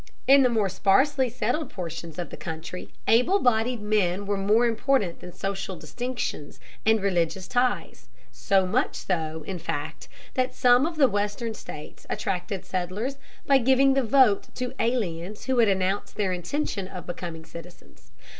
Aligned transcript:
In 0.25 0.41
the 0.41 0.49
more 0.49 0.67
sparsely 0.67 1.29
settled 1.29 1.69
portions 1.69 2.17
of 2.17 2.31
the 2.31 2.35
country, 2.35 2.89
able 3.07 3.39
bodied 3.39 3.83
men 3.83 4.25
were 4.25 4.35
more 4.35 4.65
important 4.65 5.19
than 5.19 5.31
social 5.31 5.75
distinctions 5.75 6.59
and 6.87 6.99
religious 7.03 7.47
ties, 7.47 8.09
so 8.31 8.65
much 8.65 8.95
so, 8.95 9.43
in 9.45 9.59
fact, 9.59 10.07
that 10.33 10.55
some 10.55 10.87
of 10.87 10.95
the 10.95 11.07
western 11.07 11.53
states 11.53 12.07
attracted 12.09 12.65
settlers 12.65 13.17
by 13.45 13.59
giving 13.59 13.93
the 13.93 14.01
vote 14.01 14.47
to 14.55 14.73
aliens 14.79 15.45
who 15.45 15.59
had 15.59 15.67
announced 15.69 16.15
their 16.15 16.31
intention 16.33 16.87
of 16.87 17.05
becoming 17.05 17.45
citizens. 17.45 18.09